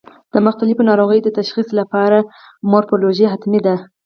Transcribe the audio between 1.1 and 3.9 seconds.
د تشخیص لپاره مورفولوژي حتمي ده.